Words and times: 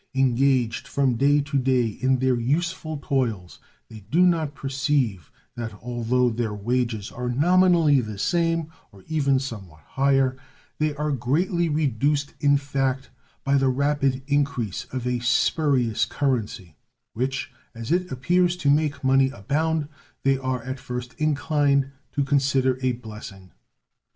Engaged 0.15 0.87
from 0.87 1.13
day 1.13 1.41
to 1.41 1.59
day 1.59 1.85
in 1.85 2.17
their 2.17 2.35
useful 2.39 2.97
toils, 2.99 3.59
they 3.87 3.99
do 4.09 4.21
not 4.25 4.55
perceive 4.55 5.31
that 5.55 5.75
although 5.75 6.31
their 6.31 6.55
wages 6.55 7.11
are 7.11 7.29
nominally 7.29 8.01
the 8.01 8.17
same, 8.17 8.71
or 8.91 9.03
even 9.07 9.37
somewhat 9.37 9.81
higher, 9.89 10.35
they 10.79 10.95
are 10.95 11.11
greatly 11.11 11.69
reduced 11.69 12.33
in 12.39 12.57
fact 12.57 13.11
by 13.43 13.59
the 13.59 13.69
rapid 13.69 14.23
increase 14.25 14.85
of 14.85 15.05
a 15.05 15.19
spurious 15.19 16.03
currency, 16.05 16.77
which, 17.13 17.51
as 17.75 17.91
it 17.91 18.11
appears 18.11 18.57
to 18.57 18.71
make 18.71 19.03
money 19.03 19.29
abound, 19.29 19.87
they 20.23 20.35
are 20.35 20.63
at 20.63 20.79
first 20.79 21.13
inclined 21.19 21.91
to 22.11 22.23
consider 22.23 22.79
a 22.81 22.93
blessing. 22.93 23.51